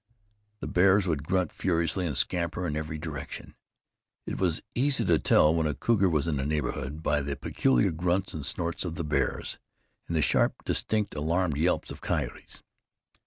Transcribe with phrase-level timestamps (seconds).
[0.61, 3.53] The bears would grunt furiously and scamper in every direction.
[4.25, 7.91] It was easy to tell when a cougar was in the neighborhood, by the peculiar
[7.91, 9.59] grunts and snorts of the bears,
[10.07, 12.63] and the sharp, distinct, alarmed yelps of coyotes.